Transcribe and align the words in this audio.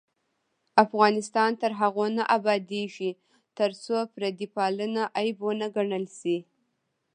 افغانستان 0.85 1.51
تر 1.61 1.71
هغو 1.81 2.05
نه 2.17 2.23
ابادیږي، 2.37 3.11
ترڅو 3.57 3.95
پردی 4.13 4.47
پالنه 4.55 5.03
عیب 5.19 5.37
ونه 5.45 5.67
ګڼل 5.75 6.05
شي. 6.19 6.37